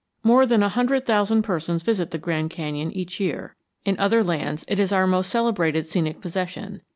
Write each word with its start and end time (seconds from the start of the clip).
More 0.23 0.47
than 0.47 0.63
a 0.63 0.69
hundred 0.69 1.05
thousand 1.05 1.43
persons 1.43 1.83
visit 1.83 2.09
the 2.09 2.17
Grand 2.17 2.49
Canyon 2.49 2.91
each 2.91 3.19
year. 3.19 3.55
In 3.85 3.99
other 3.99 4.23
lands 4.23 4.65
it 4.67 4.79
is 4.79 4.91
our 4.91 5.05
most 5.05 5.29
celebrated 5.29 5.87
scenic 5.87 6.19
possession. 6.19 6.81